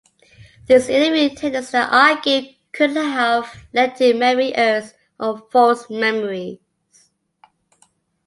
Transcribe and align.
These 0.65 0.89
interview 0.89 1.29
techniques, 1.29 1.69
they 1.69 1.77
argued, 1.77 2.55
could 2.71 2.89
have 2.95 3.67
led 3.71 3.95
to 3.97 4.15
memory 4.15 4.51
errors 4.55 4.95
or 5.19 5.47
false 5.51 5.91
memories. 5.91 6.57